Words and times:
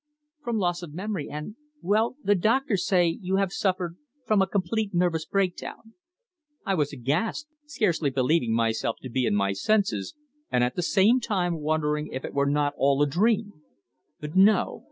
"From 0.43 0.57
loss 0.57 0.81
of 0.81 0.95
memory, 0.95 1.29
and 1.29 1.57
well, 1.79 2.15
the 2.23 2.33
doctors 2.33 2.87
say 2.87 3.05
you 3.21 3.35
have 3.35 3.53
suffered 3.53 3.97
from 4.25 4.41
a 4.41 4.47
complete 4.47 4.95
nervous 4.95 5.25
breakdown." 5.25 5.93
I 6.65 6.73
was 6.73 6.91
aghast, 6.91 7.47
scarce 7.67 7.99
believing 7.99 8.55
myself 8.55 8.95
to 9.03 9.09
be 9.11 9.27
in 9.27 9.35
my 9.35 9.53
senses, 9.53 10.15
and 10.51 10.63
at 10.63 10.75
the 10.75 10.81
same 10.81 11.19
time 11.19 11.59
wondering 11.59 12.07
if 12.07 12.25
it 12.25 12.33
were 12.33 12.49
not 12.49 12.73
all 12.77 13.03
a 13.03 13.07
dream. 13.07 13.61
But 14.19 14.35
no! 14.35 14.79